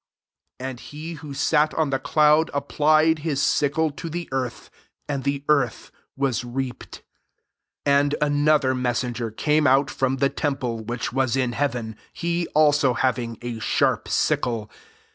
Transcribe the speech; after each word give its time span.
16 0.59 0.67
And 0.69 0.79
he 0.79 1.13
who 1.13 1.31
sat 1.35 1.75
on 1.75 1.91
the 1.91 1.99
cloud 1.99 2.49
applied 2.55 3.19
his 3.19 3.39
sickle 3.39 3.91
to 3.91 4.09
the 4.09 4.27
earth; 4.31 4.71
and 5.07 5.23
the 5.23 5.43
earth 5.47 5.91
was 6.17 6.43
reaped. 6.43 7.03
17 7.85 7.85
And 7.85 8.15
another 8.19 8.73
messenger 8.73 9.29
came 9.29 9.67
out 9.67 9.91
from 9.91 10.15
the 10.17 10.29
temple 10.29 10.83
which 10.83 11.11
ivaa 11.11 11.37
in 11.37 11.51
heaven, 11.51 11.95
he 12.13 12.47
also 12.55 12.95
having 12.95 13.37
a 13.43 13.59
sharp 13.59 14.07
sickle. 14.07 14.71